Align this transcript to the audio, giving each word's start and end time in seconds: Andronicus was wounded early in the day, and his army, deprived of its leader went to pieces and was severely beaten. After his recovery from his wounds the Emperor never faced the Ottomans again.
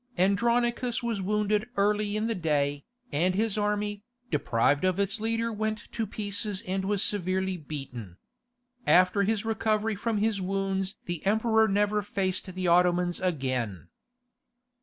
Andronicus 0.17 1.03
was 1.03 1.21
wounded 1.21 1.69
early 1.77 2.17
in 2.17 2.25
the 2.25 2.33
day, 2.33 2.83
and 3.11 3.35
his 3.35 3.55
army, 3.55 4.01
deprived 4.31 4.83
of 4.83 4.99
its 4.99 5.19
leader 5.19 5.53
went 5.53 5.91
to 5.91 6.07
pieces 6.07 6.63
and 6.65 6.85
was 6.85 7.03
severely 7.03 7.55
beaten. 7.55 8.17
After 8.87 9.21
his 9.21 9.45
recovery 9.45 9.93
from 9.95 10.17
his 10.17 10.41
wounds 10.41 10.95
the 11.05 11.23
Emperor 11.23 11.67
never 11.67 12.01
faced 12.01 12.55
the 12.55 12.67
Ottomans 12.67 13.19
again. 13.19 13.89